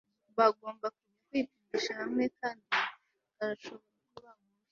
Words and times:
bagomba 0.37 0.85
kujya 0.95 1.17
kwipimisha 1.27 1.91
hamwe. 1.99 2.23
kandi 2.39 2.65
arashobora 3.41 3.99
kuba 4.13 4.31
mubi 4.39 4.55